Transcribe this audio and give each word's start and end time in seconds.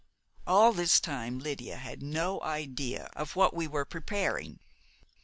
All 0.47 0.73
this 0.73 0.99
time 0.99 1.37
Lydia 1.37 1.77
had 1.77 2.01
no 2.01 2.41
idea 2.41 3.03
of 3.15 3.35
what 3.35 3.53
we 3.53 3.67
were 3.67 3.85
preparing. 3.85 4.57